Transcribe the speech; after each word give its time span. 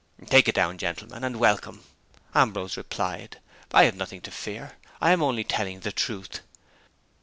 "Take 0.25 0.47
it 0.47 0.55
down, 0.55 0.79
gentlemen, 0.79 1.23
and 1.23 1.39
welcome," 1.39 1.83
Ambrose 2.33 2.75
replied. 2.75 3.37
"I 3.71 3.83
have 3.83 3.93
nothing 3.93 4.21
to 4.21 4.31
fear; 4.31 4.71
I 4.99 5.11
am 5.11 5.21
only 5.21 5.43
telling 5.43 5.81
the 5.81 5.91
truth." 5.91 6.39